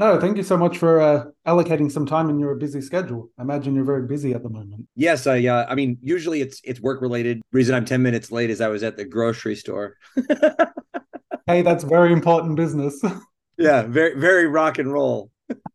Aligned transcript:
No, 0.00 0.18
thank 0.18 0.38
you 0.38 0.42
so 0.42 0.56
much 0.56 0.78
for 0.78 0.98
uh, 0.98 1.24
allocating 1.46 1.92
some 1.92 2.06
time 2.06 2.30
in 2.30 2.38
your 2.38 2.54
busy 2.54 2.80
schedule. 2.80 3.28
I 3.38 3.42
imagine 3.42 3.74
you're 3.74 3.84
very 3.84 4.06
busy 4.06 4.32
at 4.32 4.42
the 4.42 4.48
moment. 4.48 4.86
Yes, 4.96 5.26
I. 5.26 5.44
Uh, 5.44 5.66
I 5.68 5.74
mean, 5.74 5.98
usually 6.00 6.40
it's 6.40 6.58
it's 6.64 6.80
work 6.80 7.02
related. 7.02 7.42
Reason 7.52 7.74
I'm 7.74 7.84
ten 7.84 8.02
minutes 8.02 8.32
late 8.32 8.48
is 8.48 8.62
I 8.62 8.68
was 8.68 8.82
at 8.82 8.96
the 8.96 9.04
grocery 9.04 9.54
store. 9.54 9.98
hey, 11.46 11.60
that's 11.60 11.84
very 11.84 12.14
important 12.14 12.56
business. 12.56 12.98
yeah, 13.58 13.82
very 13.82 14.18
very 14.18 14.46
rock 14.46 14.78
and 14.78 14.90
roll. 14.90 15.30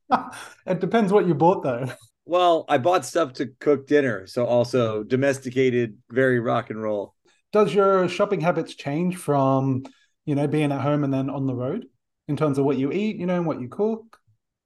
it 0.65 0.79
depends 0.79 1.13
what 1.13 1.27
you 1.27 1.35
bought 1.35 1.61
though. 1.61 1.85
Well, 2.25 2.65
I 2.67 2.79
bought 2.79 3.05
stuff 3.05 3.33
to 3.33 3.51
cook 3.59 3.85
dinner, 3.85 4.25
so 4.25 4.47
also 4.47 5.03
domesticated, 5.03 5.99
very 6.09 6.39
rock 6.39 6.71
and 6.71 6.81
roll. 6.81 7.13
Does 7.53 7.75
your 7.75 8.09
shopping 8.09 8.41
habits 8.41 8.73
change 8.73 9.17
from, 9.17 9.83
you 10.25 10.33
know, 10.33 10.47
being 10.47 10.71
at 10.71 10.81
home 10.81 11.03
and 11.03 11.13
then 11.13 11.29
on 11.29 11.45
the 11.45 11.53
road? 11.53 11.85
In 12.27 12.37
terms 12.37 12.57
of 12.57 12.65
what 12.65 12.77
you 12.77 12.91
eat, 12.91 13.17
you 13.17 13.25
know, 13.25 13.35
and 13.35 13.45
what 13.45 13.61
you 13.61 13.67
cook? 13.67 14.19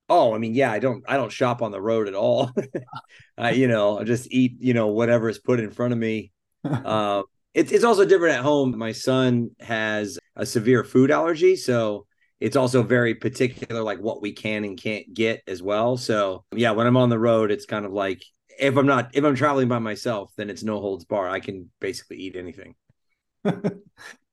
Oh, 0.10 0.34
I 0.34 0.39
mean, 0.39 0.55
yeah, 0.55 0.71
I 0.71 0.80
don't 0.80 1.04
I 1.07 1.18
don't 1.18 1.32
shop 1.32 1.61
on 1.61 1.71
the 1.71 1.82
road 1.82 2.07
at 2.07 2.16
all. 2.16 2.52
I, 3.38 3.52
you 3.52 3.68
know, 3.68 4.00
I 4.00 4.04
just 4.04 4.32
eat, 4.32 4.56
you 4.60 4.74
know, 4.74 4.88
whatever 4.88 5.29
is 5.29 5.38
put 5.38 5.60
in 5.60 5.69
front 5.69 5.93
of 5.93 6.00
me. 6.00 6.32
uh, 6.64 7.24
it's 7.54 7.71
it's 7.71 7.83
also 7.83 8.06
different 8.06 8.36
at 8.36 8.43
home. 8.43 8.78
My 8.78 8.92
son 8.92 9.52
has 9.60 10.18
a 10.36 10.46
severe 10.46 10.83
food 10.83 11.11
allergy, 11.11 11.56
so 11.56 12.07
it's 12.39 12.56
also 12.56 12.82
very 12.82 13.16
particular, 13.16 13.83
like 13.83 14.00
what 14.00 14.21
we 14.21 14.32
can 14.32 14.64
and 14.64 14.82
can't 14.82 15.14
get 15.14 15.41
as 15.47 15.61
well. 15.61 15.97
So 15.97 16.46
yeah, 16.55 16.71
when 16.71 16.88
I'm 16.88 16.97
on 16.97 17.10
the 17.10 17.19
road, 17.19 17.52
it's 17.52 17.66
kind 17.66 17.86
of 17.86 17.91
like 17.91 18.24
if 18.60 18.78
I'm 18.78 18.88
not 18.88 19.11
if 19.14 19.24
I'm 19.24 19.36
traveling 19.36 19.68
by 19.68 19.80
myself, 19.80 20.32
then 20.38 20.50
it's 20.50 20.64
no 20.64 20.80
holds 20.80 21.05
bar. 21.05 21.30
I 21.30 21.39
can 21.39 21.69
basically 21.80 22.18
eat 22.18 22.36
anything. 22.36 22.75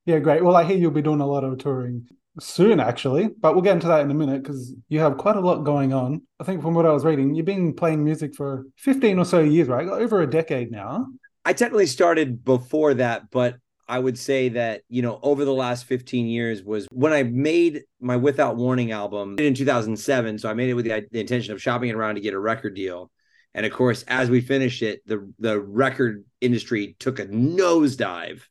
yeah, 0.05 0.19
great. 0.19 0.43
Well, 0.43 0.55
I 0.55 0.63
hear 0.63 0.77
you'll 0.77 0.91
be 0.91 1.01
doing 1.01 1.21
a 1.21 1.27
lot 1.27 1.43
of 1.43 1.57
touring 1.59 2.07
soon, 2.39 2.79
actually, 2.79 3.29
but 3.39 3.53
we'll 3.53 3.63
get 3.63 3.73
into 3.73 3.87
that 3.87 4.01
in 4.01 4.11
a 4.11 4.13
minute 4.13 4.43
because 4.43 4.73
you 4.89 4.99
have 4.99 5.17
quite 5.17 5.35
a 5.35 5.39
lot 5.39 5.63
going 5.63 5.93
on. 5.93 6.21
I 6.39 6.43
think 6.43 6.61
from 6.61 6.73
what 6.73 6.85
I 6.85 6.91
was 6.91 7.05
reading, 7.05 7.33
you've 7.35 7.45
been 7.45 7.73
playing 7.73 8.03
music 8.03 8.35
for 8.35 8.65
15 8.77 9.19
or 9.19 9.25
so 9.25 9.39
years, 9.39 9.67
right? 9.67 9.87
Over 9.87 10.21
a 10.21 10.29
decade 10.29 10.71
now. 10.71 11.07
I 11.45 11.53
technically 11.53 11.85
started 11.85 12.43
before 12.43 12.95
that, 12.95 13.29
but 13.31 13.55
I 13.87 13.99
would 13.99 14.17
say 14.17 14.49
that, 14.49 14.81
you 14.89 15.01
know, 15.01 15.19
over 15.23 15.45
the 15.45 15.53
last 15.53 15.85
15 15.85 16.27
years 16.27 16.61
was 16.61 16.87
when 16.91 17.13
I 17.13 17.23
made 17.23 17.83
my 18.01 18.17
Without 18.17 18.57
Warning 18.57 18.91
album 18.91 19.37
in 19.39 19.53
2007. 19.53 20.39
So 20.39 20.49
I 20.49 20.53
made 20.53 20.69
it 20.69 20.73
with 20.73 20.85
the, 20.85 21.07
the 21.09 21.21
intention 21.21 21.53
of 21.53 21.61
shopping 21.61 21.89
it 21.89 21.95
around 21.95 22.15
to 22.15 22.21
get 22.21 22.33
a 22.33 22.39
record 22.39 22.75
deal. 22.75 23.09
And 23.53 23.65
of 23.65 23.71
course, 23.71 24.03
as 24.07 24.29
we 24.29 24.41
finished 24.41 24.83
it, 24.83 25.01
the 25.07 25.31
the 25.39 25.59
record 25.59 26.25
industry 26.41 26.95
took 26.99 27.19
a 27.19 27.25
nosedive 27.25 28.41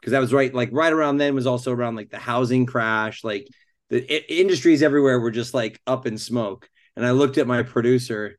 because 0.00 0.12
that 0.12 0.20
was 0.20 0.32
right 0.32 0.54
like 0.54 0.70
right 0.72 0.92
around 0.92 1.18
then 1.18 1.34
was 1.34 1.46
also 1.46 1.72
around 1.72 1.96
like 1.96 2.10
the 2.10 2.18
housing 2.18 2.66
crash 2.66 3.24
like 3.24 3.48
the 3.90 3.98
it, 4.12 4.26
industries 4.28 4.82
everywhere 4.82 5.18
were 5.18 5.30
just 5.30 5.54
like 5.54 5.80
up 5.86 6.06
in 6.06 6.18
smoke. 6.18 6.68
And 6.96 7.06
i 7.06 7.10
looked 7.12 7.38
at 7.38 7.46
my 7.46 7.62
producer 7.62 8.38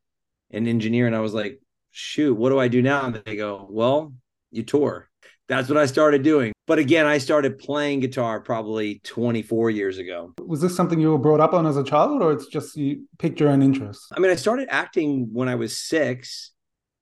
and 0.52 0.68
engineer 0.68 1.08
and 1.08 1.16
i 1.16 1.20
was 1.20 1.34
like 1.34 1.60
shoot 1.92 2.34
what 2.34 2.50
do 2.50 2.60
i 2.60 2.68
do 2.68 2.82
now? 2.82 3.06
And 3.06 3.22
they 3.26 3.36
go 3.36 3.68
well 3.70 4.14
you 4.52 4.64
tour. 4.64 5.10
That's 5.48 5.70
what 5.70 5.78
i 5.78 5.86
started 5.86 6.24
doing. 6.24 6.54
But 6.68 6.80
again 6.80 7.06
i 7.06 7.18
started 7.18 7.58
playing 7.58 8.02
guitar 8.02 8.40
probably 8.40 9.00
24 9.04 9.70
years 9.72 9.98
ago. 9.98 10.34
Was 10.46 10.62
this 10.62 10.76
something 10.76 11.00
you 11.00 11.12
were 11.12 11.18
brought 11.18 11.40
up 11.40 11.54
on 11.54 11.66
as 11.66 11.78
a 11.78 11.84
child 11.84 12.22
or 12.22 12.32
it's 12.32 12.48
just 12.48 12.76
you 12.76 13.06
picked 13.18 13.40
your 13.40 13.50
own 13.50 13.62
interest? 13.62 14.02
I 14.16 14.20
mean 14.20 14.32
i 14.32 14.36
started 14.36 14.68
acting 14.70 15.30
when 15.32 15.50
i 15.50 15.56
was 15.56 15.78
six 15.78 16.52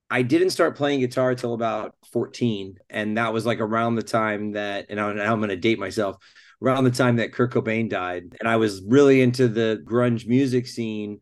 I 0.09 0.21
didn't 0.21 0.51
start 0.51 0.77
playing 0.77 1.01
guitar 1.01 1.35
till 1.35 1.53
about 1.53 1.95
14. 2.13 2.77
And 2.89 3.17
that 3.17 3.33
was 3.33 3.45
like 3.45 3.59
around 3.59 3.95
the 3.95 4.03
time 4.03 4.53
that, 4.53 4.87
and 4.89 4.99
I'm, 4.99 5.19
I'm 5.19 5.39
going 5.39 5.49
to 5.49 5.57
date 5.57 5.79
myself, 5.79 6.17
around 6.61 6.85
the 6.85 6.91
time 6.91 7.17
that 7.17 7.33
Kurt 7.33 7.53
Cobain 7.53 7.89
died. 7.89 8.35
And 8.39 8.47
I 8.47 8.55
was 8.55 8.81
really 8.87 9.21
into 9.21 9.47
the 9.47 9.83
grunge 9.85 10.27
music 10.27 10.67
scene. 10.67 11.19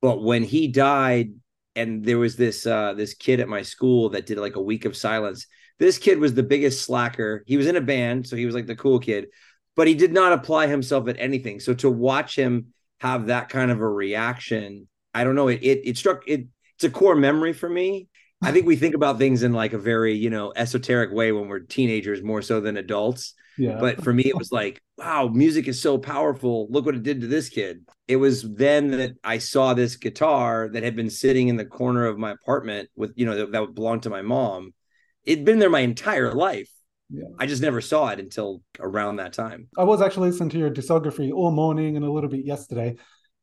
But 0.00 0.22
when 0.22 0.42
he 0.42 0.68
died, 0.68 1.32
and 1.74 2.04
there 2.04 2.18
was 2.18 2.36
this 2.36 2.66
uh, 2.66 2.94
this 2.94 3.14
kid 3.14 3.40
at 3.40 3.48
my 3.48 3.62
school 3.62 4.10
that 4.10 4.26
did 4.26 4.38
like 4.38 4.56
a 4.56 4.62
week 4.62 4.84
of 4.84 4.96
silence. 4.96 5.46
This 5.78 5.98
kid 5.98 6.18
was 6.18 6.34
the 6.34 6.42
biggest 6.42 6.84
slacker. 6.84 7.42
He 7.46 7.56
was 7.56 7.66
in 7.66 7.76
a 7.76 7.80
band, 7.80 8.26
so 8.26 8.36
he 8.36 8.46
was 8.46 8.54
like 8.54 8.66
the 8.66 8.76
cool 8.76 8.98
kid, 8.98 9.28
but 9.74 9.88
he 9.88 9.94
did 9.94 10.12
not 10.12 10.32
apply 10.32 10.66
himself 10.66 11.08
at 11.08 11.18
anything. 11.18 11.60
So 11.60 11.74
to 11.74 11.90
watch 11.90 12.36
him 12.36 12.74
have 13.00 13.26
that 13.26 13.48
kind 13.48 13.70
of 13.70 13.80
a 13.80 13.88
reaction, 13.88 14.86
I 15.14 15.24
don't 15.24 15.34
know. 15.34 15.48
It 15.48 15.62
it, 15.62 15.80
it 15.84 15.96
struck 15.96 16.22
it 16.26 16.46
it's 16.82 16.92
a 16.92 16.98
core 16.98 17.14
memory 17.14 17.52
for 17.52 17.68
me. 17.68 18.08
I 18.42 18.50
think 18.50 18.66
we 18.66 18.74
think 18.74 18.96
about 18.96 19.18
things 19.18 19.44
in 19.44 19.52
like 19.52 19.72
a 19.72 19.78
very, 19.78 20.14
you 20.14 20.28
know, 20.28 20.52
esoteric 20.56 21.12
way 21.12 21.30
when 21.30 21.46
we're 21.46 21.60
teenagers 21.60 22.24
more 22.24 22.42
so 22.42 22.60
than 22.60 22.76
adults. 22.76 23.34
Yeah. 23.56 23.78
But 23.78 24.02
for 24.02 24.12
me, 24.12 24.24
it 24.24 24.36
was 24.36 24.50
like, 24.50 24.82
wow, 24.98 25.28
music 25.28 25.68
is 25.68 25.80
so 25.80 25.96
powerful. 25.96 26.66
Look 26.70 26.84
what 26.84 26.96
it 26.96 27.04
did 27.04 27.20
to 27.20 27.28
this 27.28 27.48
kid. 27.48 27.84
It 28.08 28.16
was 28.16 28.42
then 28.42 28.90
that 28.92 29.12
I 29.22 29.38
saw 29.38 29.74
this 29.74 29.94
guitar 29.94 30.68
that 30.72 30.82
had 30.82 30.96
been 30.96 31.10
sitting 31.10 31.46
in 31.46 31.56
the 31.56 31.64
corner 31.64 32.04
of 32.06 32.18
my 32.18 32.32
apartment 32.32 32.88
with, 32.96 33.12
you 33.14 33.26
know, 33.26 33.36
that, 33.36 33.52
that 33.52 33.74
belonged 33.76 34.02
to 34.04 34.10
my 34.10 34.22
mom. 34.22 34.74
It'd 35.22 35.44
been 35.44 35.60
there 35.60 35.70
my 35.70 35.80
entire 35.80 36.32
life. 36.32 36.70
Yeah. 37.10 37.28
I 37.38 37.46
just 37.46 37.62
never 37.62 37.80
saw 37.80 38.08
it 38.08 38.18
until 38.18 38.62
around 38.80 39.16
that 39.16 39.34
time. 39.34 39.68
I 39.78 39.84
was 39.84 40.02
actually 40.02 40.30
listening 40.30 40.50
to 40.50 40.58
your 40.58 40.70
discography 40.70 41.30
all 41.32 41.52
morning 41.52 41.94
and 41.94 42.04
a 42.04 42.10
little 42.10 42.30
bit 42.30 42.44
yesterday. 42.44 42.96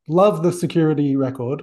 Love 0.08 0.42
the 0.42 0.52
security 0.52 1.16
record 1.16 1.62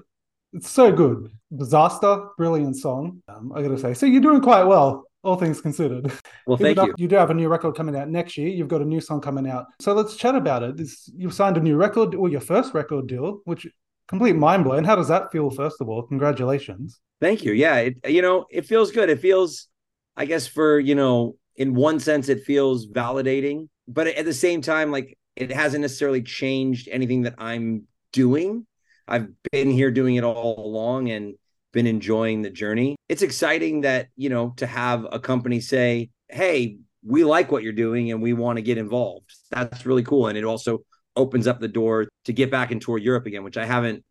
it's 0.54 0.70
so 0.70 0.92
good. 0.92 1.32
Disaster, 1.56 2.28
brilliant 2.38 2.76
song. 2.78 3.22
Um, 3.28 3.52
I 3.56 3.62
gotta 3.62 3.78
say. 3.78 3.94
So 3.94 4.06
you're 4.06 4.22
doing 4.22 4.42
quite 4.42 4.64
well, 4.64 5.06
all 5.24 5.36
things 5.36 5.62
considered. 5.62 6.12
Well, 6.46 6.58
thank 6.58 6.78
you. 6.78 6.94
You 6.98 7.08
do 7.10 7.16
have 7.18 7.30
a 7.30 7.34
new 7.34 7.50
record 7.50 7.76
coming 7.76 7.96
out 7.96 8.10
next 8.10 8.38
year. 8.38 8.48
You've 8.48 8.70
got 8.70 8.82
a 8.82 8.86
new 8.86 9.02
song 9.02 9.20
coming 9.20 9.50
out. 9.50 9.66
So 9.82 9.94
let's 9.94 10.16
chat 10.16 10.36
about 10.36 10.64
it. 10.64 10.78
This, 10.78 11.10
you've 11.16 11.34
signed 11.34 11.58
a 11.58 11.60
new 11.60 11.76
record, 11.76 12.16
or 12.16 12.30
your 12.30 12.40
first 12.40 12.74
record 12.74 13.08
deal, 13.08 13.42
which 13.44 13.68
complete 14.08 14.38
mind 14.38 14.64
blowing. 14.64 14.86
How 14.86 14.96
does 14.96 15.10
that 15.10 15.32
feel? 15.32 15.50
First 15.50 15.82
of 15.82 15.90
all, 15.90 16.04
congratulations. 16.04 17.00
Thank 17.20 17.44
you. 17.44 17.52
Yeah, 17.52 17.76
it, 17.78 17.98
you 18.08 18.22
know, 18.22 18.46
it 18.50 18.66
feels 18.66 18.92
good. 18.92 19.10
It 19.10 19.20
feels, 19.20 19.68
I 20.16 20.26
guess, 20.26 20.48
for 20.48 20.80
you 20.80 20.96
know, 20.96 21.36
in 21.56 21.74
one 21.74 22.00
sense, 22.00 22.30
it 22.30 22.44
feels 22.44 22.88
validating, 22.88 23.68
but 23.88 24.08
at 24.08 24.26
the 24.26 24.34
same 24.34 24.62
time, 24.62 24.92
like 24.92 25.18
it 25.36 25.52
hasn't 25.52 25.82
necessarily 25.82 26.22
changed 26.22 26.88
anything 26.90 27.24
that 27.24 27.36
I'm 27.38 27.84
doing 28.14 28.66
I've 29.08 29.30
been 29.52 29.72
here 29.72 29.92
doing 29.92 30.16
it 30.16 30.24
all 30.24 30.66
along 30.66 31.10
and 31.10 31.36
been 31.74 31.88
enjoying 31.88 32.42
the 32.42 32.50
journey. 32.50 32.96
It's 33.10 33.22
exciting 33.22 33.82
that, 33.82 34.08
you 34.16 34.30
know, 34.30 34.54
to 34.58 34.66
have 34.66 35.06
a 35.12 35.20
company 35.20 35.60
say, 35.60 36.10
"Hey, 36.30 36.78
we 37.04 37.24
like 37.24 37.52
what 37.52 37.64
you're 37.64 37.74
doing 37.74 38.12
and 38.12 38.22
we 38.22 38.34
want 38.34 38.58
to 38.58 38.62
get 38.62 38.78
involved." 38.78 39.32
That's 39.52 39.86
really 39.86 40.04
cool 40.04 40.28
and 40.28 40.38
it 40.38 40.44
also 40.44 40.80
opens 41.16 41.48
up 41.48 41.60
the 41.60 41.68
door 41.68 42.08
to 42.26 42.34
get 42.34 42.52
back 42.52 42.72
and 42.72 42.82
tour 42.82 42.98
Europe 42.98 43.26
again, 43.26 43.44
which 43.44 43.58
I 43.58 43.66
haven't 43.66 44.04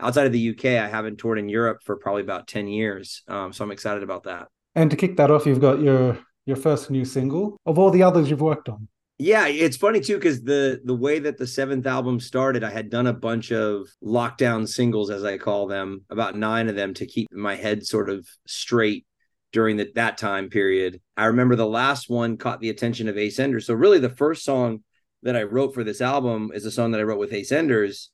outside 0.00 0.26
of 0.26 0.32
the 0.32 0.50
UK, 0.50 0.78
I 0.78 0.88
haven't 0.88 1.18
toured 1.18 1.38
in 1.38 1.48
Europe 1.48 1.78
for 1.84 1.96
probably 1.96 2.22
about 2.22 2.46
10 2.46 2.68
years. 2.68 3.22
Um, 3.28 3.52
so 3.52 3.64
I'm 3.64 3.70
excited 3.70 4.02
about 4.02 4.24
that. 4.24 4.48
And 4.74 4.90
to 4.90 4.96
kick 4.96 5.16
that 5.16 5.30
off, 5.30 5.46
you've 5.46 5.60
got 5.60 5.80
your 5.80 6.18
your 6.46 6.56
first 6.56 6.90
new 6.90 7.04
single 7.04 7.58
of 7.66 7.78
all 7.78 7.90
the 7.90 8.02
others 8.02 8.30
you've 8.30 8.40
worked 8.40 8.68
on. 8.68 8.88
Yeah, 9.20 9.48
it's 9.48 9.76
funny 9.76 10.00
too 10.00 10.14
because 10.14 10.42
the 10.42 10.80
the 10.84 10.94
way 10.94 11.18
that 11.18 11.38
the 11.38 11.46
seventh 11.46 11.86
album 11.88 12.20
started, 12.20 12.62
I 12.62 12.70
had 12.70 12.88
done 12.88 13.08
a 13.08 13.12
bunch 13.12 13.50
of 13.50 13.88
lockdown 14.02 14.68
singles, 14.68 15.10
as 15.10 15.24
I 15.24 15.38
call 15.38 15.66
them, 15.66 16.04
about 16.08 16.36
nine 16.36 16.68
of 16.68 16.76
them 16.76 16.94
to 16.94 17.06
keep 17.06 17.26
my 17.32 17.56
head 17.56 17.84
sort 17.84 18.10
of 18.10 18.28
straight 18.46 19.06
during 19.52 19.76
the, 19.76 19.90
that 19.96 20.18
time 20.18 20.50
period. 20.50 21.00
I 21.16 21.26
remember 21.26 21.56
the 21.56 21.66
last 21.66 22.08
one 22.08 22.36
caught 22.36 22.60
the 22.60 22.70
attention 22.70 23.08
of 23.08 23.18
Ace 23.18 23.40
Enders. 23.40 23.66
So 23.66 23.74
really, 23.74 23.98
the 23.98 24.08
first 24.08 24.44
song 24.44 24.84
that 25.24 25.34
I 25.36 25.42
wrote 25.42 25.74
for 25.74 25.82
this 25.82 26.00
album 26.00 26.52
is 26.54 26.64
a 26.64 26.70
song 26.70 26.92
that 26.92 27.00
I 27.00 27.04
wrote 27.04 27.18
with 27.18 27.32
Ace 27.32 27.50
Enders, 27.50 28.10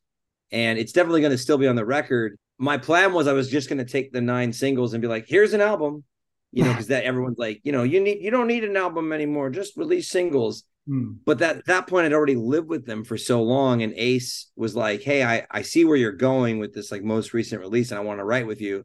and 0.52 0.78
it's 0.78 0.92
definitely 0.92 1.20
going 1.20 1.32
to 1.32 1.38
still 1.38 1.58
be 1.58 1.68
on 1.68 1.76
the 1.76 1.84
record. 1.84 2.38
My 2.56 2.78
plan 2.78 3.12
was 3.12 3.26
I 3.26 3.34
was 3.34 3.50
just 3.50 3.68
going 3.68 3.76
to 3.76 3.84
take 3.84 4.10
the 4.12 4.22
nine 4.22 4.54
singles 4.54 4.94
and 4.94 5.02
be 5.02 5.08
like, 5.08 5.26
"Here's 5.28 5.52
an 5.52 5.60
album," 5.60 6.02
you 6.50 6.64
know, 6.64 6.70
because 6.70 6.86
that 6.86 7.04
everyone's 7.04 7.38
like, 7.38 7.60
you 7.62 7.72
know, 7.72 7.82
you 7.82 8.00
need 8.00 8.22
you 8.22 8.30
don't 8.30 8.46
need 8.46 8.64
an 8.64 8.78
album 8.78 9.12
anymore, 9.12 9.50
just 9.50 9.76
release 9.76 10.08
singles 10.08 10.64
Hmm. 10.86 11.12
But 11.24 11.38
that 11.38 11.64
that 11.66 11.86
point, 11.86 12.06
I'd 12.06 12.12
already 12.12 12.36
lived 12.36 12.68
with 12.68 12.84
them 12.84 13.04
for 13.04 13.16
so 13.16 13.42
long, 13.42 13.82
and 13.82 13.94
Ace 13.96 14.50
was 14.54 14.76
like, 14.76 15.02
"Hey, 15.02 15.22
I 15.24 15.46
I 15.50 15.62
see 15.62 15.84
where 15.84 15.96
you're 15.96 16.12
going 16.12 16.58
with 16.58 16.74
this 16.74 16.92
like 16.92 17.02
most 17.02 17.32
recent 17.32 17.62
release, 17.62 17.90
and 17.90 17.98
I 17.98 18.02
want 18.02 18.20
to 18.20 18.24
write 18.24 18.46
with 18.46 18.60
you." 18.60 18.84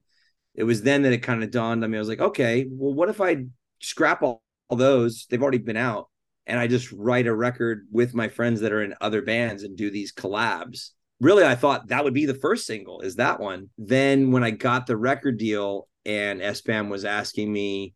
It 0.55 0.63
was 0.63 0.81
then 0.81 1.03
that 1.03 1.13
it 1.13 1.23
kind 1.23 1.43
of 1.43 1.51
dawned 1.51 1.83
on 1.83 1.91
me. 1.91 1.97
I 1.97 2.01
was 2.01 2.07
like, 2.09 2.21
"Okay, 2.21 2.67
well, 2.69 2.93
what 2.93 3.09
if 3.09 3.19
I 3.19 3.45
scrap 3.81 4.23
all, 4.23 4.43
all 4.69 4.77
those? 4.77 5.27
They've 5.29 5.41
already 5.41 5.57
been 5.57 5.77
out, 5.77 6.09
and 6.47 6.57
I 6.57 6.67
just 6.67 6.91
write 6.93 7.27
a 7.27 7.35
record 7.35 7.87
with 7.91 8.13
my 8.13 8.29
friends 8.29 8.61
that 8.61 8.71
are 8.71 8.83
in 8.83 8.95
other 9.01 9.21
bands 9.21 9.63
and 9.63 9.75
do 9.77 9.91
these 9.91 10.13
collabs." 10.13 10.91
Really, 11.19 11.43
I 11.43 11.55
thought 11.55 11.89
that 11.89 12.05
would 12.05 12.13
be 12.13 12.25
the 12.25 12.33
first 12.33 12.65
single. 12.65 13.01
Is 13.01 13.15
that 13.15 13.41
one? 13.41 13.69
Then 13.77 14.31
when 14.31 14.43
I 14.43 14.51
got 14.51 14.87
the 14.87 14.95
record 14.95 15.37
deal, 15.37 15.89
and 16.05 16.39
SBAM 16.39 16.89
was 16.89 17.03
asking 17.03 17.51
me 17.51 17.93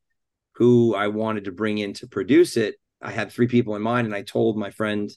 who 0.56 0.94
I 0.94 1.08
wanted 1.08 1.46
to 1.46 1.54
bring 1.54 1.78
in 1.78 1.94
to 1.94 2.08
produce 2.08 2.58
it 2.58 2.76
I 3.04 3.12
had 3.12 3.32
three 3.32 3.48
people 3.48 3.76
in 3.76 3.82
mind, 3.82 4.08
and 4.08 4.16
I 4.16 4.22
told 4.22 4.58
my 4.58 4.72
friend 4.72 5.12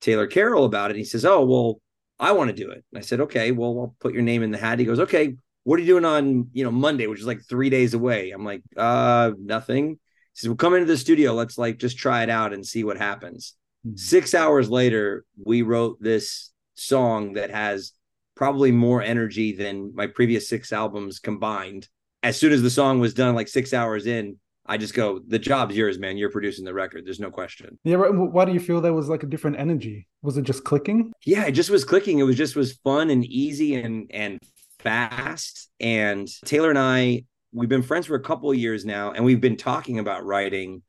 Taylor 0.00 0.26
Carroll 0.26 0.64
about 0.64 0.90
it. 0.90 0.96
He 0.96 1.04
says, 1.04 1.24
"Oh, 1.24 1.44
well, 1.44 1.80
I 2.18 2.32
want 2.32 2.48
to 2.48 2.56
do 2.56 2.70
it." 2.70 2.84
And 2.90 2.98
I 2.98 3.02
said, 3.02 3.20
"Okay, 3.20 3.52
well, 3.52 3.78
I'll 3.78 3.96
put 4.00 4.14
your 4.14 4.22
name 4.22 4.42
in 4.42 4.50
the 4.50 4.58
hat." 4.58 4.78
He 4.78 4.84
goes, 4.84 5.00
"Okay, 5.00 5.36
what 5.64 5.76
are 5.76 5.82
you 5.82 5.86
doing 5.86 6.04
on 6.04 6.48
you 6.52 6.64
know 6.64 6.70
Monday, 6.70 7.06
which 7.06 7.20
is 7.20 7.26
like 7.26 7.42
three 7.48 7.70
days 7.70 7.94
away?" 7.94 8.30
I'm 8.30 8.44
like, 8.44 8.62
"Uh, 8.76 9.32
nothing." 9.38 9.90
He 9.90 9.98
says, 10.34 10.48
"Well, 10.48 10.56
come 10.56 10.74
into 10.74 10.86
the 10.86 10.98
studio. 10.98 11.34
Let's 11.34 11.58
like 11.58 11.78
just 11.78 11.98
try 11.98 12.22
it 12.22 12.30
out 12.30 12.52
and 12.52 12.66
see 12.66 12.84
what 12.84 12.98
happens." 12.98 13.54
Mm-hmm. 13.86 13.96
Six 13.96 14.34
hours 14.34 14.70
later, 14.70 15.24
we 15.44 15.62
wrote 15.62 15.98
this 16.00 16.52
song 16.74 17.34
that 17.34 17.50
has 17.50 17.92
probably 18.34 18.70
more 18.70 19.02
energy 19.02 19.52
than 19.52 19.94
my 19.94 20.06
previous 20.06 20.48
six 20.48 20.72
albums 20.72 21.18
combined. 21.18 21.88
As 22.22 22.38
soon 22.38 22.52
as 22.52 22.62
the 22.62 22.70
song 22.70 23.00
was 23.00 23.14
done, 23.14 23.34
like 23.34 23.48
six 23.48 23.72
hours 23.72 24.06
in, 24.06 24.36
I 24.68 24.76
just 24.76 24.94
go, 24.94 25.20
the 25.26 25.38
job's 25.38 25.76
yours, 25.76 25.98
man. 25.98 26.16
You're 26.16 26.30
producing 26.30 26.64
the 26.64 26.74
record. 26.74 27.04
There's 27.04 27.20
no 27.20 27.30
question. 27.30 27.78
Yeah. 27.84 27.96
Why 27.96 28.44
do 28.44 28.52
you 28.52 28.60
feel 28.60 28.80
there 28.80 28.92
was 28.92 29.08
like 29.08 29.22
a 29.22 29.26
different 29.26 29.58
energy? 29.58 30.06
Was 30.22 30.36
it 30.36 30.42
just 30.42 30.64
clicking? 30.64 31.12
Yeah, 31.24 31.44
it 31.44 31.52
just 31.52 31.70
was 31.70 31.84
clicking. 31.84 32.18
It 32.18 32.24
was 32.24 32.36
just 32.36 32.56
was 32.56 32.74
fun 32.84 33.10
and 33.10 33.24
easy 33.24 33.76
and 33.76 34.10
and 34.12 34.40
fast. 34.80 35.68
And 35.80 36.28
Taylor 36.44 36.70
and 36.70 36.78
I, 36.78 37.24
we've 37.52 37.68
been 37.68 37.82
friends 37.82 38.06
for 38.06 38.16
a 38.16 38.22
couple 38.22 38.50
of 38.50 38.56
years 38.56 38.84
now, 38.84 39.12
and 39.12 39.24
we've 39.24 39.40
been 39.40 39.56
talking 39.56 39.98
about 39.98 40.24
writing 40.24 40.82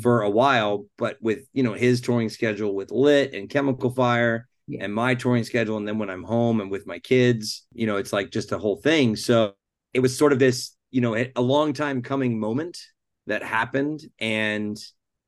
for 0.00 0.22
a 0.22 0.30
while. 0.30 0.86
But 0.98 1.18
with 1.20 1.46
you 1.52 1.62
know 1.62 1.74
his 1.74 2.00
touring 2.00 2.28
schedule 2.28 2.74
with 2.74 2.90
Lit 2.90 3.34
and 3.34 3.48
Chemical 3.48 3.90
Fire, 3.90 4.48
yeah. 4.66 4.84
and 4.84 4.94
my 4.94 5.14
touring 5.14 5.44
schedule, 5.44 5.76
and 5.76 5.86
then 5.86 5.98
when 5.98 6.10
I'm 6.10 6.24
home 6.24 6.60
and 6.60 6.70
with 6.70 6.86
my 6.86 6.98
kids, 6.98 7.66
you 7.72 7.86
know, 7.86 7.96
it's 7.96 8.12
like 8.12 8.30
just 8.30 8.52
a 8.52 8.58
whole 8.58 8.76
thing. 8.76 9.16
So 9.16 9.52
it 9.94 10.00
was 10.00 10.16
sort 10.16 10.32
of 10.32 10.38
this, 10.38 10.74
you 10.90 11.00
know, 11.00 11.14
a 11.14 11.42
long 11.42 11.72
time 11.72 12.02
coming 12.02 12.38
moment 12.38 12.78
that 13.26 13.42
happened 13.42 14.02
and 14.18 14.78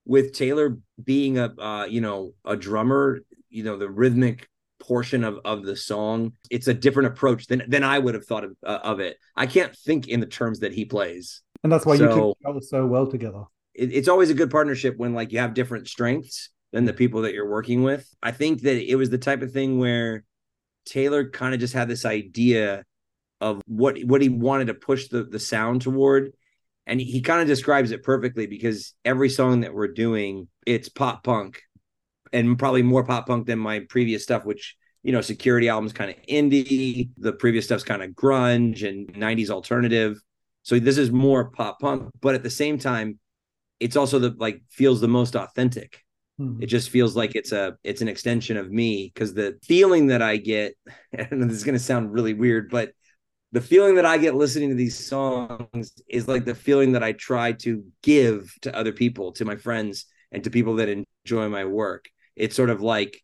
with 0.06 0.32
Taylor 0.32 0.78
being 1.02 1.38
a 1.38 1.54
uh, 1.58 1.86
you 1.86 2.00
know 2.00 2.32
a 2.44 2.56
drummer, 2.56 3.20
you 3.48 3.64
know 3.64 3.76
the 3.76 3.88
rhythmic 3.88 4.48
portion 4.80 5.24
of 5.24 5.38
of 5.44 5.64
the 5.64 5.76
song, 5.76 6.32
it's 6.50 6.68
a 6.68 6.74
different 6.74 7.08
approach 7.08 7.46
than 7.46 7.62
than 7.68 7.82
I 7.82 7.98
would 7.98 8.14
have 8.14 8.26
thought 8.26 8.44
of, 8.44 8.56
uh, 8.64 8.80
of 8.82 9.00
it. 9.00 9.16
I 9.36 9.46
can't 9.46 9.74
think 9.76 10.08
in 10.08 10.20
the 10.20 10.26
terms 10.26 10.60
that 10.60 10.72
he 10.72 10.84
plays, 10.84 11.42
and 11.62 11.72
that's 11.72 11.86
why 11.86 11.96
so, 11.96 12.34
you 12.42 12.52
two 12.52 12.60
so 12.60 12.86
well 12.86 13.06
together. 13.06 13.44
It, 13.74 13.92
it's 13.92 14.08
always 14.08 14.30
a 14.30 14.34
good 14.34 14.50
partnership 14.50 14.96
when 14.96 15.14
like 15.14 15.32
you 15.32 15.38
have 15.38 15.54
different 15.54 15.88
strengths 15.88 16.50
than 16.72 16.84
the 16.84 16.92
people 16.92 17.22
that 17.22 17.34
you're 17.34 17.48
working 17.48 17.82
with. 17.82 18.08
I 18.22 18.32
think 18.32 18.62
that 18.62 18.76
it 18.76 18.96
was 18.96 19.10
the 19.10 19.18
type 19.18 19.42
of 19.42 19.52
thing 19.52 19.78
where 19.78 20.24
Taylor 20.84 21.28
kind 21.30 21.54
of 21.54 21.60
just 21.60 21.74
had 21.74 21.88
this 21.88 22.04
idea 22.04 22.84
of 23.40 23.62
what 23.66 23.98
what 24.04 24.20
he 24.20 24.28
wanted 24.28 24.66
to 24.66 24.74
push 24.74 25.08
the 25.08 25.24
the 25.24 25.40
sound 25.40 25.82
toward 25.82 26.32
and 26.86 27.00
he, 27.00 27.06
he 27.06 27.20
kind 27.20 27.40
of 27.40 27.46
describes 27.46 27.90
it 27.90 28.02
perfectly 28.02 28.46
because 28.46 28.94
every 29.04 29.28
song 29.28 29.60
that 29.60 29.74
we're 29.74 29.88
doing 29.88 30.48
it's 30.66 30.88
pop 30.88 31.24
punk 31.24 31.62
and 32.32 32.58
probably 32.58 32.82
more 32.82 33.04
pop 33.04 33.26
punk 33.26 33.46
than 33.46 33.58
my 33.58 33.80
previous 33.80 34.22
stuff 34.22 34.44
which 34.44 34.76
you 35.02 35.12
know 35.12 35.20
security 35.20 35.68
albums 35.68 35.92
kind 35.92 36.10
of 36.10 36.16
indie 36.28 37.10
the 37.18 37.32
previous 37.32 37.64
stuff's 37.64 37.84
kind 37.84 38.02
of 38.02 38.10
grunge 38.10 38.86
and 38.86 39.12
90s 39.14 39.50
alternative 39.50 40.20
so 40.62 40.78
this 40.78 40.98
is 40.98 41.10
more 41.10 41.50
pop 41.50 41.80
punk 41.80 42.10
but 42.20 42.34
at 42.34 42.42
the 42.42 42.50
same 42.50 42.78
time 42.78 43.18
it's 43.80 43.96
also 43.96 44.18
the 44.18 44.34
like 44.38 44.62
feels 44.70 45.00
the 45.00 45.08
most 45.08 45.36
authentic 45.36 46.02
hmm. 46.38 46.60
it 46.60 46.66
just 46.66 46.90
feels 46.90 47.16
like 47.16 47.34
it's 47.34 47.52
a 47.52 47.76
it's 47.84 48.00
an 48.00 48.08
extension 48.08 48.56
of 48.56 48.70
me 48.70 49.10
because 49.12 49.34
the 49.34 49.58
feeling 49.62 50.08
that 50.08 50.22
i 50.22 50.36
get 50.36 50.74
and 51.12 51.42
this 51.42 51.56
is 51.56 51.64
going 51.64 51.76
to 51.76 51.84
sound 51.84 52.12
really 52.12 52.34
weird 52.34 52.70
but 52.70 52.90
the 53.54 53.60
feeling 53.60 53.94
that 53.94 54.04
I 54.04 54.18
get 54.18 54.34
listening 54.34 54.70
to 54.70 54.74
these 54.74 54.98
songs 54.98 55.92
is 56.08 56.26
like 56.26 56.44
the 56.44 56.56
feeling 56.56 56.90
that 56.92 57.04
I 57.04 57.12
try 57.12 57.52
to 57.52 57.84
give 58.02 58.52
to 58.62 58.76
other 58.76 58.90
people, 58.90 59.30
to 59.34 59.44
my 59.44 59.54
friends, 59.54 60.06
and 60.32 60.42
to 60.42 60.50
people 60.50 60.74
that 60.76 60.88
enjoy 60.88 61.48
my 61.48 61.64
work. 61.64 62.06
It's 62.34 62.56
sort 62.56 62.68
of 62.68 62.82
like, 62.82 63.22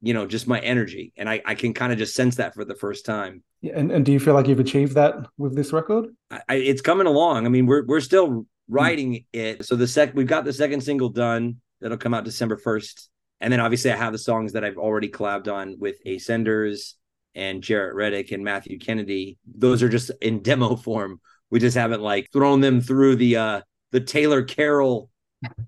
you 0.00 0.14
know, 0.14 0.24
just 0.24 0.46
my 0.46 0.60
energy. 0.60 1.12
And 1.16 1.28
I, 1.28 1.42
I 1.44 1.56
can 1.56 1.74
kind 1.74 1.92
of 1.92 1.98
just 1.98 2.14
sense 2.14 2.36
that 2.36 2.54
for 2.54 2.64
the 2.64 2.76
first 2.76 3.04
time. 3.04 3.42
Yeah, 3.60 3.72
and, 3.74 3.90
and 3.90 4.06
do 4.06 4.12
you 4.12 4.20
feel 4.20 4.34
like 4.34 4.46
you've 4.46 4.60
achieved 4.60 4.94
that 4.94 5.16
with 5.36 5.56
this 5.56 5.72
record? 5.72 6.14
I, 6.30 6.42
I, 6.48 6.54
it's 6.54 6.80
coming 6.80 7.08
along. 7.08 7.46
I 7.46 7.48
mean, 7.48 7.66
we're 7.66 7.84
we're 7.84 8.00
still 8.00 8.46
writing 8.68 9.14
mm. 9.14 9.24
it. 9.32 9.64
So 9.64 9.74
the 9.74 9.88
sec 9.88 10.14
we've 10.14 10.28
got 10.28 10.44
the 10.44 10.52
second 10.52 10.82
single 10.82 11.08
done. 11.08 11.56
That'll 11.80 11.98
come 11.98 12.14
out 12.14 12.24
December 12.24 12.56
1st. 12.56 13.08
And 13.40 13.52
then 13.52 13.58
obviously 13.58 13.90
I 13.90 13.96
have 13.96 14.12
the 14.12 14.18
songs 14.18 14.52
that 14.52 14.64
I've 14.64 14.78
already 14.78 15.08
collabed 15.08 15.52
on 15.52 15.80
with 15.80 15.96
Ace 16.06 16.30
Enders 16.30 16.94
and 17.34 17.62
Jaret 17.62 17.94
Reddick 17.94 18.32
and 18.32 18.44
Matthew 18.44 18.78
Kennedy, 18.78 19.38
those 19.46 19.82
are 19.82 19.88
just 19.88 20.10
in 20.20 20.42
demo 20.42 20.76
form. 20.76 21.20
We 21.50 21.58
just 21.58 21.76
haven't 21.76 22.02
like 22.02 22.28
thrown 22.32 22.60
them 22.60 22.80
through 22.80 23.16
the 23.16 23.36
uh 23.36 23.60
the 23.90 24.00
Taylor 24.00 24.42
Carroll 24.42 25.10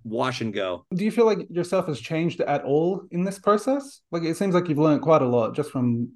wash 0.04 0.40
and 0.40 0.52
go. 0.52 0.86
Do 0.94 1.04
you 1.04 1.10
feel 1.10 1.26
like 1.26 1.46
yourself 1.50 1.86
has 1.86 2.00
changed 2.00 2.40
at 2.40 2.64
all 2.64 3.02
in 3.10 3.24
this 3.24 3.38
process? 3.38 4.00
Like 4.10 4.22
it 4.22 4.36
seems 4.36 4.54
like 4.54 4.68
you've 4.68 4.78
learned 4.78 5.02
quite 5.02 5.22
a 5.22 5.26
lot 5.26 5.54
just 5.54 5.70
from 5.70 6.12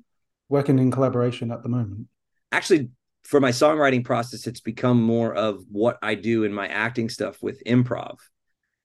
working 0.49 0.79
in 0.79 0.91
collaboration 0.91 1.51
at 1.51 1.63
the 1.63 1.69
moment. 1.69 2.07
Actually, 2.53 2.91
for 3.25 3.41
my 3.41 3.51
songwriting 3.51 4.05
process, 4.05 4.47
it's 4.47 4.61
become 4.61 5.03
more 5.03 5.35
of 5.35 5.63
what 5.71 5.99
I 6.03 6.15
do 6.15 6.45
in 6.45 6.53
my 6.53 6.67
acting 6.69 7.09
stuff 7.09 7.43
with 7.43 7.63
improv. 7.65 8.17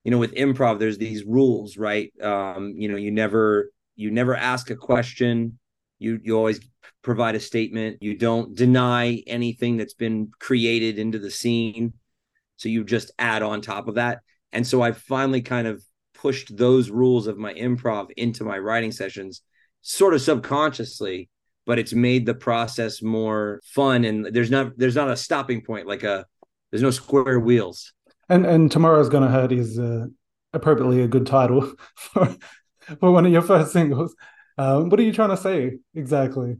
You 0.03 0.11
know, 0.11 0.17
with 0.17 0.33
improv, 0.35 0.79
there's 0.79 0.97
these 0.97 1.23
rules, 1.23 1.77
right? 1.77 2.11
Um, 2.21 2.73
you 2.75 2.89
know, 2.89 2.97
you 2.97 3.11
never 3.11 3.71
you 3.95 4.11
never 4.11 4.35
ask 4.35 4.69
a 4.69 4.75
question 4.75 5.59
you 6.03 6.19
you 6.23 6.37
always 6.37 6.59
provide 7.01 7.35
a 7.35 7.39
statement. 7.39 7.97
You 8.01 8.17
don't 8.17 8.55
deny 8.55 9.23
anything 9.27 9.77
that's 9.77 9.93
been 9.93 10.31
created 10.39 10.99
into 10.99 11.19
the 11.19 11.31
scene. 11.31 11.93
So 12.57 12.69
you 12.69 12.83
just 12.83 13.11
add 13.19 13.41
on 13.41 13.61
top 13.61 13.87
of 13.87 13.95
that. 13.95 14.21
And 14.51 14.65
so 14.65 14.81
i 14.81 14.91
finally 14.91 15.41
kind 15.41 15.67
of 15.67 15.83
pushed 16.13 16.55
those 16.55 16.89
rules 16.89 17.27
of 17.27 17.37
my 17.37 17.53
improv 17.53 18.11
into 18.15 18.43
my 18.43 18.57
writing 18.57 18.91
sessions 18.91 19.41
sort 19.81 20.13
of 20.13 20.21
subconsciously 20.21 21.29
but 21.65 21.79
it's 21.79 21.93
made 21.93 22.25
the 22.25 22.33
process 22.33 23.01
more 23.01 23.61
fun. 23.63 24.05
And 24.05 24.25
there's 24.25 24.51
not 24.51 24.77
there's 24.77 24.95
not 24.95 25.09
a 25.09 25.17
stopping 25.17 25.61
point 25.61 25.87
like 25.87 26.03
a 26.03 26.25
there's 26.71 26.83
no 26.83 26.91
square 26.91 27.39
wheels. 27.39 27.93
And 28.29 28.45
and 28.45 28.71
tomorrow's 28.71 29.09
gonna 29.09 29.29
hurt 29.29 29.51
is 29.51 29.79
uh, 29.79 30.07
appropriately 30.53 31.01
a 31.01 31.07
good 31.07 31.25
title 31.25 31.73
for 31.95 32.35
for 32.99 33.11
one 33.11 33.25
of 33.25 33.31
your 33.31 33.41
first 33.41 33.71
singles 33.71 34.15
um, 34.57 34.89
what 34.89 34.99
are 34.99 35.03
you 35.03 35.13
trying 35.13 35.29
to 35.29 35.37
say 35.37 35.77
exactly? 35.95 36.57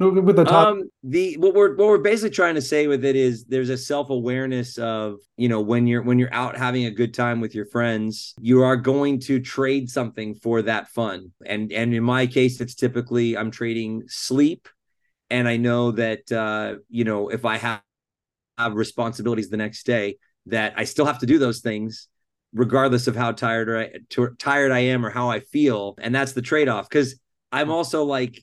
With 0.00 0.36
the 0.36 0.44
top, 0.44 0.68
um, 0.68 0.90
the 1.02 1.36
what 1.38 1.54
we're 1.54 1.74
what 1.74 1.88
we're 1.88 1.98
basically 1.98 2.30
trying 2.30 2.54
to 2.54 2.62
say 2.62 2.86
with 2.86 3.04
it 3.04 3.16
is 3.16 3.46
there's 3.46 3.68
a 3.68 3.76
self 3.76 4.10
awareness 4.10 4.78
of 4.78 5.16
you 5.36 5.48
know 5.48 5.60
when 5.60 5.88
you're 5.88 6.02
when 6.02 6.20
you're 6.20 6.32
out 6.32 6.56
having 6.56 6.84
a 6.84 6.90
good 6.92 7.12
time 7.12 7.40
with 7.40 7.52
your 7.52 7.66
friends, 7.66 8.34
you 8.40 8.62
are 8.62 8.76
going 8.76 9.18
to 9.22 9.40
trade 9.40 9.90
something 9.90 10.36
for 10.36 10.62
that 10.62 10.88
fun, 10.90 11.32
and 11.44 11.72
and 11.72 11.92
in 11.92 12.04
my 12.04 12.28
case, 12.28 12.60
it's 12.60 12.76
typically 12.76 13.36
I'm 13.36 13.50
trading 13.50 14.04
sleep, 14.06 14.68
and 15.30 15.48
I 15.48 15.56
know 15.56 15.90
that 15.90 16.30
uh, 16.30 16.76
you 16.88 17.02
know 17.02 17.28
if 17.28 17.44
I 17.44 17.56
have, 17.56 17.82
have 18.56 18.74
responsibilities 18.74 19.50
the 19.50 19.56
next 19.56 19.84
day, 19.84 20.18
that 20.46 20.74
I 20.76 20.84
still 20.84 21.06
have 21.06 21.18
to 21.18 21.26
do 21.26 21.40
those 21.40 21.58
things, 21.58 22.06
regardless 22.52 23.06
of 23.06 23.16
how 23.16 23.32
tired 23.32 23.68
or 23.68 23.78
I, 23.78 23.90
t- 24.08 24.26
tired 24.38 24.72
I 24.72 24.80
am 24.80 25.04
or 25.04 25.10
how 25.10 25.30
I 25.30 25.40
feel. 25.40 25.96
And 26.00 26.14
that's 26.14 26.32
the 26.32 26.42
trade 26.42 26.68
off. 26.68 26.88
Because 26.88 27.18
I'm 27.52 27.70
also 27.70 28.04
like 28.04 28.42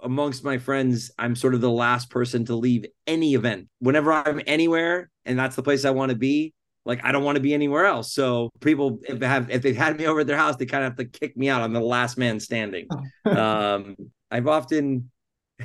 amongst 0.00 0.44
my 0.44 0.58
friends, 0.58 1.10
I'm 1.18 1.34
sort 1.34 1.54
of 1.54 1.60
the 1.60 1.70
last 1.70 2.10
person 2.10 2.44
to 2.46 2.54
leave 2.54 2.86
any 3.06 3.34
event. 3.34 3.68
Whenever 3.80 4.12
I'm 4.12 4.40
anywhere 4.46 5.10
and 5.24 5.38
that's 5.38 5.56
the 5.56 5.62
place 5.62 5.84
I 5.84 5.90
want 5.90 6.10
to 6.10 6.16
be, 6.16 6.54
like 6.84 7.04
I 7.04 7.12
don't 7.12 7.24
want 7.24 7.36
to 7.36 7.42
be 7.42 7.52
anywhere 7.52 7.84
else. 7.84 8.12
So 8.12 8.50
people 8.60 9.00
if 9.06 9.20
have 9.20 9.50
if 9.50 9.62
they've 9.62 9.76
had 9.76 9.98
me 9.98 10.06
over 10.06 10.20
at 10.20 10.26
their 10.26 10.36
house, 10.36 10.56
they 10.56 10.66
kind 10.66 10.84
of 10.84 10.92
have 10.92 10.98
to 10.98 11.18
kick 11.18 11.36
me 11.36 11.48
out. 11.48 11.62
I'm 11.62 11.72
the 11.72 11.80
last 11.80 12.16
man 12.16 12.40
standing. 12.40 12.88
um, 13.24 13.96
I've 14.30 14.46
often 14.46 15.10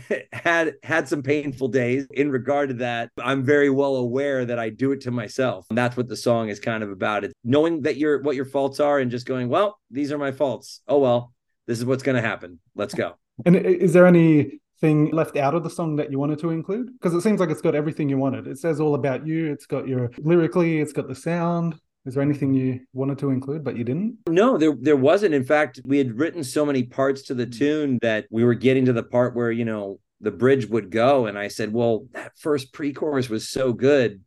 had 0.33 0.75
had 0.83 1.07
some 1.07 1.21
painful 1.21 1.67
days. 1.67 2.07
In 2.11 2.31
regard 2.31 2.69
to 2.69 2.75
that 2.75 3.09
i'm 3.17 3.43
very 3.43 3.69
well 3.69 3.95
aware 3.95 4.45
that 4.45 4.59
i 4.59 4.69
do 4.69 4.91
it 4.91 5.01
to 5.01 5.11
myself. 5.11 5.65
And 5.69 5.77
that's 5.77 5.95
what 5.97 6.07
the 6.07 6.17
song 6.17 6.49
is 6.49 6.59
kind 6.59 6.83
of 6.83 6.91
about. 6.91 7.23
It's 7.23 7.33
knowing 7.43 7.81
that 7.83 7.97
your 7.97 8.21
what 8.21 8.35
your 8.35 8.45
faults 8.45 8.79
are 8.79 8.99
and 8.99 9.11
just 9.11 9.25
going 9.25 9.49
well 9.49 9.79
these 9.91 10.11
are 10.11 10.17
my 10.17 10.31
faults. 10.31 10.81
Oh 10.87 10.99
well 10.99 11.33
this 11.67 11.79
is 11.79 11.85
what's 11.85 12.03
going 12.03 12.21
to 12.21 12.27
happen. 12.27 12.59
Let's 12.75 12.93
go. 12.93 13.13
And 13.45 13.55
is 13.55 13.93
there 13.93 14.05
anything 14.05 15.11
left 15.11 15.37
out 15.37 15.55
of 15.55 15.63
the 15.63 15.69
song 15.69 15.95
that 15.95 16.11
you 16.11 16.19
wanted 16.19 16.39
to 16.39 16.49
include? 16.49 16.91
Because 16.93 17.13
it 17.13 17.21
seems 17.21 17.39
like 17.39 17.49
it's 17.49 17.61
got 17.61 17.73
everything 17.73 18.09
you 18.09 18.17
wanted. 18.17 18.47
It 18.47 18.57
says 18.57 18.81
all 18.81 18.95
about 18.95 19.25
you. 19.25 19.51
It's 19.51 19.65
got 19.65 19.87
your 19.87 20.11
lyrically 20.17 20.79
it's 20.79 20.93
got 20.93 21.07
the 21.07 21.15
sound 21.15 21.75
is 22.05 22.13
there 22.13 22.23
anything 22.23 22.53
you 22.53 22.81
wanted 22.93 23.17
to 23.19 23.29
include 23.29 23.63
but 23.63 23.77
you 23.77 23.83
didn't? 23.83 24.17
No, 24.27 24.57
there 24.57 24.75
there 24.79 24.97
wasn't. 24.97 25.33
In 25.33 25.43
fact, 25.43 25.79
we 25.85 25.97
had 25.97 26.17
written 26.17 26.43
so 26.43 26.65
many 26.65 26.83
parts 26.83 27.23
to 27.23 27.33
the 27.33 27.45
hmm. 27.45 27.51
tune 27.51 27.99
that 28.01 28.25
we 28.29 28.43
were 28.43 28.55
getting 28.55 28.85
to 28.85 28.93
the 28.93 29.03
part 29.03 29.35
where, 29.35 29.51
you 29.51 29.65
know, 29.65 29.99
the 30.21 30.31
bridge 30.31 30.67
would 30.67 30.89
go 30.89 31.25
and 31.25 31.37
I 31.37 31.47
said, 31.47 31.73
"Well, 31.73 32.07
that 32.11 32.33
first 32.37 32.73
pre-chorus 32.73 33.29
was 33.29 33.49
so 33.49 33.73
good. 33.73 34.21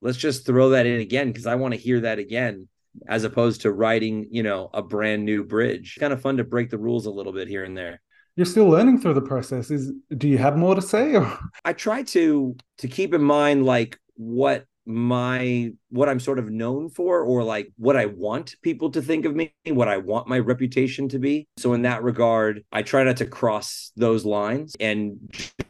Let's 0.00 0.18
just 0.18 0.46
throw 0.46 0.70
that 0.70 0.86
in 0.86 1.00
again 1.00 1.28
because 1.28 1.46
I 1.46 1.56
want 1.56 1.74
to 1.74 1.80
hear 1.80 2.00
that 2.00 2.18
again." 2.18 2.68
As 3.06 3.22
opposed 3.22 3.60
to 3.60 3.70
writing, 3.70 4.26
you 4.32 4.42
know, 4.42 4.68
a 4.74 4.82
brand 4.82 5.24
new 5.24 5.44
bridge. 5.44 5.96
Kind 6.00 6.12
of 6.12 6.20
fun 6.20 6.38
to 6.38 6.44
break 6.44 6.70
the 6.70 6.78
rules 6.78 7.06
a 7.06 7.10
little 7.10 7.32
bit 7.32 7.46
here 7.46 7.62
and 7.62 7.76
there 7.76 8.00
you're 8.36 8.46
still 8.46 8.68
learning 8.68 9.00
through 9.00 9.12
the 9.12 9.20
process 9.20 9.70
is 9.70 9.92
do 10.16 10.28
you 10.28 10.38
have 10.38 10.56
more 10.56 10.74
to 10.74 10.80
say 10.80 11.14
or? 11.14 11.38
i 11.64 11.72
try 11.72 12.02
to 12.02 12.56
to 12.78 12.88
keep 12.88 13.12
in 13.12 13.20
mind 13.20 13.66
like 13.66 13.98
what 14.14 14.64
my 14.86 15.70
what 15.90 16.08
I'm 16.08 16.20
sort 16.20 16.38
of 16.38 16.50
known 16.50 16.88
for 16.88 17.22
or 17.22 17.44
like 17.44 17.70
what 17.76 17.96
I 17.96 18.06
want 18.06 18.56
people 18.62 18.90
to 18.92 19.02
think 19.02 19.24
of 19.24 19.34
me, 19.36 19.52
what 19.66 19.88
I 19.88 19.98
want 19.98 20.28
my 20.28 20.38
reputation 20.38 21.08
to 21.10 21.18
be. 21.18 21.46
So 21.58 21.74
in 21.74 21.82
that 21.82 22.02
regard, 22.02 22.64
I 22.72 22.82
try 22.82 23.04
not 23.04 23.18
to 23.18 23.26
cross 23.26 23.92
those 23.96 24.24
lines 24.24 24.74
and 24.80 25.18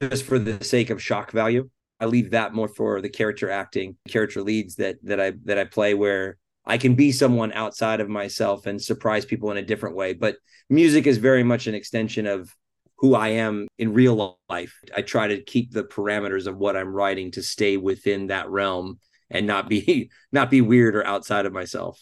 just 0.01 0.25
for 0.25 0.39
the 0.39 0.63
sake 0.65 0.91
of 0.91 1.03
shock 1.03 1.33
value, 1.33 1.69
I 1.99 2.07
leave 2.07 2.31
that 2.31 2.55
more 2.55 2.69
for 2.69 3.01
the 3.01 3.11
character 3.11 3.51
acting, 3.51 3.97
character 4.09 4.43
leads 4.43 4.77
that 4.77 4.97
that 5.03 5.21
I 5.21 5.33
that 5.45 5.59
I 5.59 5.65
play 5.65 5.95
where 5.95 6.39
I 6.65 6.79
can 6.79 6.95
be 6.95 7.13
someone 7.13 7.53
outside 7.53 8.01
of 8.01 8.09
myself 8.09 8.67
and 8.67 8.81
surprise 8.81 9.25
people 9.25 9.51
in 9.51 9.57
a 9.57 9.63
different 9.63 9.97
way. 9.97 10.15
But 10.15 10.37
music 10.69 11.07
is 11.07 11.19
very 11.19 11.43
much 11.43 11.67
an 11.67 11.75
extension 11.75 12.27
of 12.27 12.55
who 13.01 13.15
I 13.15 13.29
am 13.29 13.67
in 13.79 13.95
real 13.95 14.39
life. 14.49 14.75
I 14.95 15.01
try 15.01 15.29
to 15.29 15.43
keep 15.43 15.73
the 15.73 15.85
parameters 15.85 16.47
of 16.47 16.59
what 16.59 16.77
I'm 16.77 16.93
writing 16.93 17.31
to 17.33 17.43
stay 17.43 17.79
within 17.79 18.27
that 18.27 18.51
realm 18.51 19.01
and 19.31 19.47
not 19.47 19.69
be 19.69 20.11
not 20.33 20.51
be 20.51 20.61
weird 20.61 20.95
or 20.95 21.07
outside 21.07 21.47
of 21.47 21.53
myself. 21.53 21.99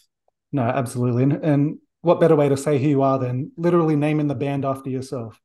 No, 0.51 0.63
absolutely. 0.63 1.23
And, 1.23 1.33
and 1.33 1.79
what 2.01 2.21
better 2.21 2.35
way 2.35 2.49
to 2.49 2.57
say 2.57 2.79
who 2.79 2.89
you 2.89 3.03
are 3.03 3.19
than 3.19 3.53
literally 3.57 3.95
naming 3.95 4.27
the 4.27 4.35
band 4.35 4.65
after 4.65 4.91
yourself? 4.91 5.41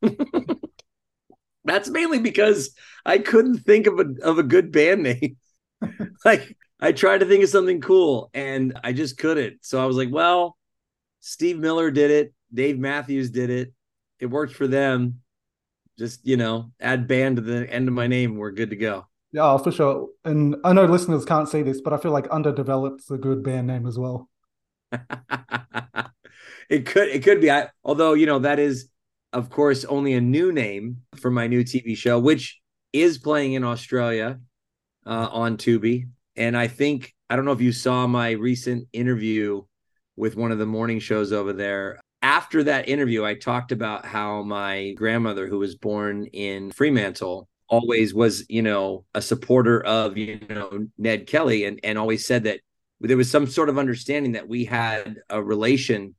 That's 1.64 1.90
mainly 1.90 2.18
because 2.18 2.74
I 3.04 3.18
couldn't 3.18 3.58
think 3.58 3.86
of 3.86 3.98
a 3.98 4.06
of 4.22 4.38
a 4.38 4.42
good 4.42 4.72
band 4.72 5.02
name. 5.02 5.36
like 6.24 6.56
I 6.80 6.92
tried 6.92 7.18
to 7.18 7.26
think 7.26 7.44
of 7.44 7.50
something 7.50 7.82
cool 7.82 8.30
and 8.32 8.78
I 8.82 8.94
just 8.94 9.18
couldn't. 9.18 9.58
So 9.66 9.82
I 9.82 9.84
was 9.84 9.96
like, 9.96 10.10
well, 10.10 10.56
Steve 11.20 11.58
Miller 11.58 11.90
did 11.90 12.10
it, 12.10 12.32
Dave 12.54 12.78
Matthews 12.78 13.30
did 13.30 13.50
it. 13.50 13.74
It 14.20 14.26
worked 14.26 14.54
for 14.54 14.66
them. 14.66 15.20
Just, 15.98 16.26
you 16.26 16.36
know, 16.36 16.70
add 16.80 17.08
band 17.08 17.36
to 17.36 17.42
the 17.42 17.68
end 17.72 17.88
of 17.88 17.94
my 17.94 18.06
name, 18.06 18.36
we're 18.36 18.52
good 18.52 18.70
to 18.70 18.76
go. 18.76 19.06
Yeah, 19.32 19.56
for 19.58 19.72
sure. 19.72 20.08
And 20.24 20.56
I 20.64 20.72
know 20.72 20.84
listeners 20.84 21.24
can't 21.24 21.48
see 21.48 21.62
this, 21.62 21.80
but 21.80 21.92
I 21.92 21.98
feel 21.98 22.12
like 22.12 22.28
Underdeveloped's 22.28 23.10
a 23.10 23.18
good 23.18 23.42
band 23.42 23.66
name 23.66 23.86
as 23.86 23.98
well. 23.98 24.28
it 26.70 26.86
could 26.86 27.08
it 27.08 27.22
could 27.22 27.40
be. 27.40 27.50
I 27.50 27.68
although, 27.84 28.14
you 28.14 28.26
know, 28.26 28.38
that 28.38 28.58
is 28.58 28.88
of 29.32 29.50
course 29.50 29.84
only 29.84 30.14
a 30.14 30.20
new 30.20 30.50
name 30.52 31.02
for 31.16 31.30
my 31.30 31.46
new 31.46 31.62
TV 31.62 31.96
show, 31.96 32.18
which 32.18 32.58
is 32.92 33.18
playing 33.18 33.52
in 33.52 33.64
Australia 33.64 34.40
uh, 35.06 35.28
on 35.30 35.58
Tubi. 35.58 36.08
And 36.36 36.56
I 36.56 36.68
think 36.68 37.14
I 37.28 37.36
don't 37.36 37.44
know 37.44 37.52
if 37.52 37.60
you 37.60 37.72
saw 37.72 38.06
my 38.06 38.30
recent 38.30 38.88
interview 38.92 39.62
with 40.16 40.36
one 40.36 40.52
of 40.52 40.58
the 40.58 40.66
morning 40.66 41.00
shows 41.00 41.32
over 41.32 41.52
there. 41.52 42.00
After 42.20 42.64
that 42.64 42.88
interview, 42.88 43.24
I 43.24 43.34
talked 43.34 43.70
about 43.70 44.04
how 44.04 44.42
my 44.42 44.92
grandmother, 44.92 45.46
who 45.46 45.58
was 45.58 45.76
born 45.76 46.26
in 46.26 46.72
Fremantle, 46.72 47.48
always 47.68 48.12
was, 48.14 48.44
you 48.48 48.62
know, 48.62 49.04
a 49.14 49.22
supporter 49.22 49.84
of, 49.84 50.16
you 50.16 50.40
know, 50.48 50.86
Ned 50.96 51.26
Kelly 51.26 51.64
and, 51.64 51.78
and 51.84 51.98
always 51.98 52.26
said 52.26 52.44
that 52.44 52.60
there 53.00 53.16
was 53.16 53.30
some 53.30 53.46
sort 53.46 53.68
of 53.68 53.78
understanding 53.78 54.32
that 54.32 54.48
we 54.48 54.64
had 54.64 55.16
a 55.30 55.42
relation 55.42 56.16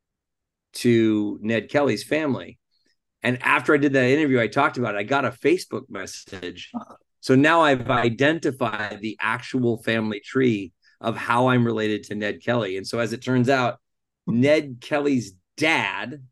to 0.74 1.40
Ned 1.42 1.70
Kelly's 1.70 2.04
family. 2.04 2.60
And 3.22 3.42
after 3.44 3.74
I 3.74 3.78
did 3.78 3.94
that 3.94 4.10
interview, 4.10 4.40
I 4.40 4.48
talked 4.48 4.78
about 4.78 4.96
it. 4.96 5.00
I 5.00 5.04
got 5.04 5.26
a 5.26 5.32
Facebook 5.32 5.90
message. 5.90 6.72
So 7.20 7.36
now 7.36 7.62
I've 7.62 7.90
identified 7.90 9.00
the 9.02 9.18
actual 9.20 9.84
family 9.84 10.22
tree 10.22 10.72
of 11.02 11.18
how 11.18 11.48
I'm 11.48 11.66
related 11.66 12.04
to 12.04 12.16
Ned 12.16 12.42
Kelly. 12.42 12.78
And 12.78 12.88
so 12.88 13.00
as 13.00 13.12
it 13.12 13.22
turns 13.22 13.50
out, 13.50 13.80
Ned 14.26 14.78
Kelly's 14.80 15.34
dad 15.60 16.24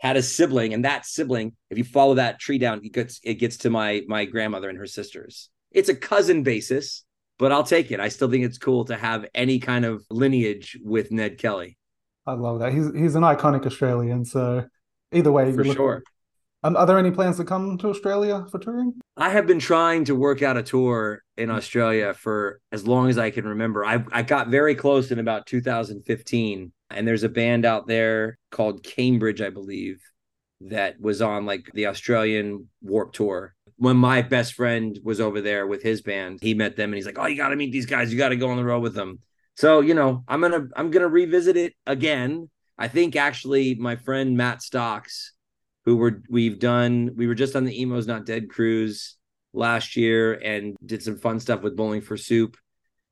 had 0.00 0.16
a 0.16 0.22
sibling, 0.22 0.74
and 0.74 0.84
that 0.84 1.06
sibling, 1.06 1.54
if 1.70 1.78
you 1.78 1.84
follow 1.84 2.14
that 2.14 2.40
tree 2.40 2.58
down, 2.58 2.80
it 2.82 2.92
gets 2.92 3.20
it 3.22 3.34
gets 3.34 3.58
to 3.58 3.70
my 3.70 4.02
my 4.08 4.24
grandmother 4.24 4.68
and 4.68 4.78
her 4.78 4.86
sisters. 4.86 5.50
It's 5.70 5.88
a 5.88 5.94
cousin 5.94 6.42
basis, 6.42 7.04
but 7.38 7.52
I'll 7.52 7.64
take 7.64 7.90
it. 7.90 8.00
I 8.00 8.08
still 8.08 8.30
think 8.30 8.44
it's 8.44 8.58
cool 8.58 8.86
to 8.86 8.96
have 8.96 9.26
any 9.34 9.58
kind 9.58 9.84
of 9.84 10.04
lineage 10.10 10.78
with 10.82 11.12
Ned 11.12 11.38
Kelly. 11.38 11.76
I 12.26 12.32
love 12.32 12.60
that. 12.60 12.72
He's 12.72 12.92
he's 12.94 13.14
an 13.14 13.22
iconic 13.22 13.66
Australian. 13.66 14.24
So 14.24 14.64
either 15.12 15.32
way, 15.32 15.52
for 15.52 15.64
sure. 15.64 16.02
Um, 16.64 16.74
are 16.76 16.86
there 16.86 16.98
any 16.98 17.12
plans 17.12 17.36
to 17.36 17.44
come 17.44 17.78
to 17.78 17.88
Australia 17.88 18.44
for 18.50 18.58
touring? 18.58 18.94
I 19.16 19.30
have 19.30 19.46
been 19.46 19.60
trying 19.60 20.06
to 20.06 20.16
work 20.16 20.42
out 20.42 20.56
a 20.56 20.62
tour 20.62 21.22
in 21.36 21.50
Australia 21.50 22.14
for 22.14 22.60
as 22.72 22.84
long 22.84 23.10
as 23.10 23.16
I 23.16 23.30
can 23.30 23.46
remember. 23.46 23.84
I 23.84 24.04
I 24.12 24.22
got 24.22 24.48
very 24.48 24.74
close 24.74 25.10
in 25.10 25.18
about 25.18 25.46
2015 25.46 26.72
and 26.90 27.06
there's 27.06 27.22
a 27.22 27.28
band 27.28 27.64
out 27.64 27.86
there 27.86 28.38
called 28.50 28.82
Cambridge, 28.82 29.40
I 29.40 29.50
believe, 29.50 30.00
that 30.62 31.00
was 31.00 31.22
on 31.22 31.46
like 31.46 31.70
the 31.74 31.86
Australian 31.86 32.68
Warp 32.82 33.12
Tour. 33.12 33.54
When 33.76 33.96
my 33.96 34.22
best 34.22 34.54
friend 34.54 34.98
was 35.04 35.20
over 35.20 35.40
there 35.40 35.66
with 35.66 35.82
his 35.82 36.02
band, 36.02 36.40
he 36.42 36.54
met 36.54 36.76
them 36.76 36.90
and 36.90 36.96
he's 36.96 37.06
like, 37.06 37.18
"Oh, 37.18 37.26
you 37.26 37.36
got 37.36 37.50
to 37.50 37.56
meet 37.56 37.72
these 37.72 37.86
guys. 37.86 38.12
You 38.12 38.18
got 38.18 38.30
to 38.30 38.36
go 38.36 38.50
on 38.50 38.56
the 38.56 38.64
road 38.64 38.82
with 38.82 38.94
them." 38.94 39.20
So, 39.54 39.80
you 39.80 39.94
know, 39.94 40.24
I'm 40.26 40.40
going 40.40 40.52
to 40.52 40.68
I'm 40.76 40.90
going 40.90 41.02
to 41.02 41.08
revisit 41.08 41.56
it 41.56 41.74
again. 41.86 42.50
I 42.76 42.88
think 42.88 43.16
actually 43.16 43.74
my 43.74 43.96
friend 43.96 44.36
Matt 44.36 44.62
Stocks 44.62 45.32
who 45.84 45.96
were 45.96 46.22
we've 46.28 46.58
done 46.58 47.10
we 47.16 47.26
were 47.26 47.34
just 47.34 47.56
on 47.56 47.64
the 47.64 47.80
Emos 47.80 48.06
Not 48.06 48.26
Dead 48.26 48.50
cruise 48.50 49.16
last 49.52 49.96
year 49.96 50.34
and 50.34 50.76
did 50.84 51.02
some 51.02 51.16
fun 51.16 51.40
stuff 51.40 51.62
with 51.62 51.76
Bowling 51.76 52.02
for 52.02 52.16
Soup 52.16 52.56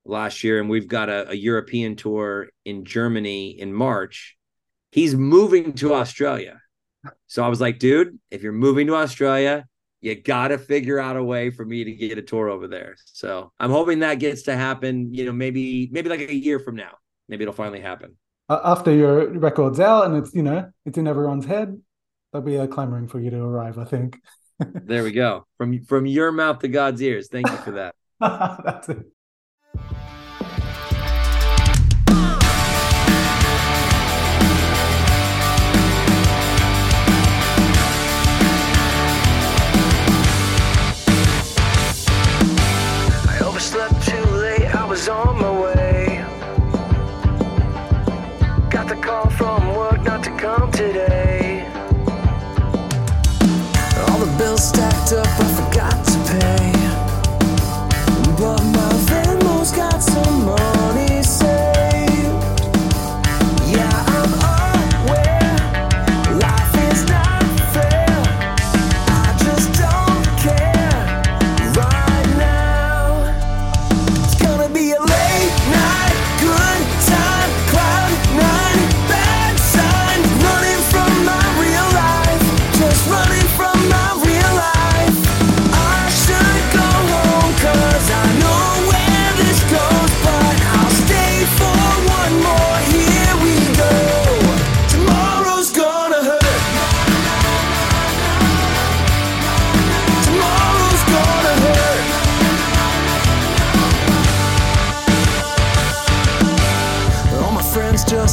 last 0.09 0.45
year, 0.45 0.61
and 0.61 0.69
we've 0.69 0.89
got 0.89 1.09
a, 1.09 1.31
a 1.31 1.35
European 1.35 1.97
tour 1.97 2.49
in 2.65 2.85
Germany 2.85 3.61
in 3.61 3.73
March. 3.73 4.37
He's 4.93 5.15
moving 5.15 5.73
to 5.75 5.95
Australia. 5.95 6.61
So 7.27 7.45
I 7.45 7.49
was 7.49 7.61
like, 7.61 7.79
dude, 7.79 8.19
if 8.31 8.43
you're 8.43 8.53
moving 8.53 8.87
to 8.89 8.95
Australia, 8.95 9.67
you 10.01 10.15
got 10.15 10.49
to 10.49 10.59
figure 10.59 10.99
out 10.99 11.17
a 11.17 11.25
way 11.25 11.51
for 11.51 11.65
me 11.65 11.85
to 11.85 11.93
get 11.93 12.19
a 12.19 12.23
tour 12.23 12.49
over 12.49 12.69
there. 12.69 12.97
So 13.05 13.53
I'm 13.59 13.71
hoping 13.71 14.01
that 14.01 14.19
gets 14.19 14.43
to 14.43 14.57
happen, 14.57 15.13
you 15.13 15.25
know, 15.25 15.33
maybe 15.33 15.89
maybe 15.91 16.09
like 16.09 16.21
a 16.21 16.35
year 16.35 16.59
from 16.59 16.77
now. 16.77 16.93
Maybe 17.29 17.43
it'll 17.43 17.55
finally 17.55 17.81
happen. 17.81 18.17
After 18.49 18.93
your 18.93 19.29
record's 19.31 19.81
out 19.81 20.07
and 20.07 20.17
it's, 20.17 20.33
you 20.33 20.43
know, 20.43 20.71
it's 20.85 20.97
in 20.97 21.09
everyone's 21.09 21.47
head, 21.47 21.81
there'll 22.33 22.47
be 22.47 22.57
a 22.57 22.69
clamoring 22.69 23.09
for 23.09 23.19
you 23.19 23.31
to 23.31 23.43
arrive, 23.43 23.79
I 23.79 23.85
think. 23.85 24.21
there 24.61 25.03
we 25.03 25.11
go. 25.11 25.47
From 25.59 25.85
from 25.85 26.07
your 26.07 26.33
mouth 26.33 26.61
to 26.61 26.69
God's 26.69 27.03
ears. 27.03 27.29
Thank 27.29 27.51
you 27.51 27.57
for 27.59 27.73
that. 27.73 27.95
That's 28.21 28.89
it. 28.89 29.07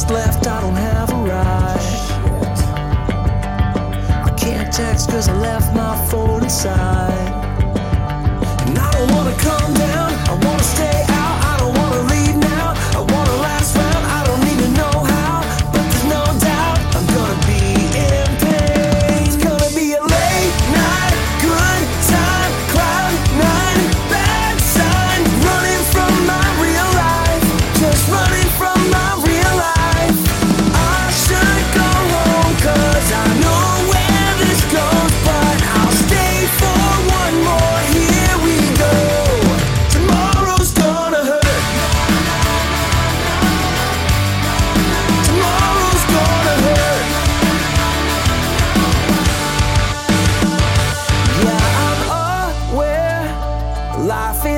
For 0.06 0.34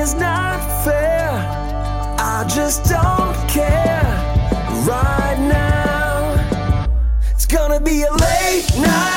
is 0.07 0.13
not 0.13 0.59
fair. 0.85 1.29
I 2.17 2.45
just 2.47 2.85
don't 2.85 3.35
care 3.49 4.03
right 4.87 5.37
now. 5.37 6.19
It's 7.31 7.45
gonna 7.45 7.81
be 7.81 8.03
a 8.03 8.11
late 8.13 8.69
night. 8.77 9.16